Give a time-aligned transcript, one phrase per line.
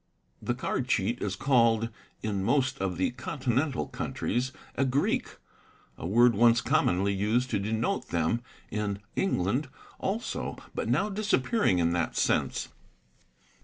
[0.41, 1.89] The card cheat is called
[2.23, 5.37] in most of the continental countries a "Greek'',
[5.95, 8.41] a word once commonly used to denote them
[8.71, 9.69] in England
[9.99, 12.69] also but now disappearing in that sense.